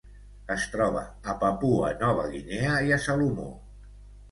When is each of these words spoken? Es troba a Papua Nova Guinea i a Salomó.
Es 0.53 0.63
troba 0.75 1.03
a 1.33 1.35
Papua 1.43 1.93
Nova 2.01 2.25
Guinea 2.33 2.75
i 2.91 2.99
a 2.99 3.01
Salomó. 3.07 3.49